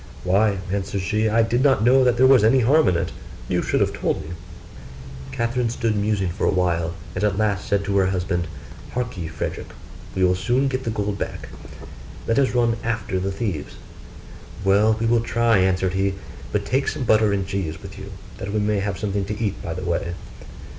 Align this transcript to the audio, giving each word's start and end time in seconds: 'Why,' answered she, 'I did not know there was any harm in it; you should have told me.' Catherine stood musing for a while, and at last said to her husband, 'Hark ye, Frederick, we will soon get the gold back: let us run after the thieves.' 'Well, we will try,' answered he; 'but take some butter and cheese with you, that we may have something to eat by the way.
'Why,' 0.23 0.57
answered 0.71 1.01
she, 1.01 1.29
'I 1.29 1.43
did 1.43 1.61
not 1.63 1.83
know 1.83 2.03
there 2.03 2.25
was 2.25 2.43
any 2.43 2.61
harm 2.61 2.87
in 2.87 2.95
it; 2.95 3.11
you 3.47 3.61
should 3.61 3.81
have 3.81 3.93
told 3.93 4.23
me.' 4.25 4.33
Catherine 5.31 5.69
stood 5.69 5.95
musing 5.95 6.31
for 6.31 6.47
a 6.47 6.51
while, 6.51 6.95
and 7.13 7.23
at 7.23 7.37
last 7.37 7.67
said 7.67 7.83
to 7.85 7.97
her 7.97 8.07
husband, 8.07 8.47
'Hark 8.95 9.15
ye, 9.15 9.27
Frederick, 9.27 9.67
we 10.15 10.23
will 10.23 10.33
soon 10.33 10.67
get 10.69 10.85
the 10.85 10.89
gold 10.89 11.19
back: 11.19 11.49
let 12.25 12.39
us 12.39 12.55
run 12.55 12.77
after 12.83 13.19
the 13.19 13.31
thieves.' 13.31 13.75
'Well, 14.65 14.97
we 14.99 15.05
will 15.05 15.21
try,' 15.21 15.59
answered 15.59 15.93
he; 15.93 16.15
'but 16.51 16.65
take 16.65 16.87
some 16.87 17.03
butter 17.03 17.31
and 17.31 17.45
cheese 17.45 17.79
with 17.79 17.99
you, 17.99 18.11
that 18.39 18.51
we 18.51 18.57
may 18.59 18.79
have 18.79 18.97
something 18.97 19.25
to 19.25 19.39
eat 19.39 19.61
by 19.61 19.75
the 19.75 19.85
way. 19.85 20.15